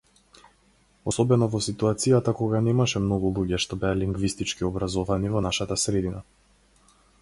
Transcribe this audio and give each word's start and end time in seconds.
Особено 1.11 1.49
во 1.55 1.61
ситуацијата 1.65 2.33
кога 2.41 2.63
немаше 2.69 3.03
многу 3.05 3.33
луѓе 3.37 3.63
што 3.67 3.81
беа 3.87 3.95
лингвистички 4.03 4.69
образовани 4.75 5.35
во 5.39 5.49
нашата 5.51 5.83
средина. 5.87 6.29